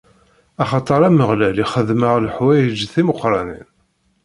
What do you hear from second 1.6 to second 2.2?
ixdem-aɣ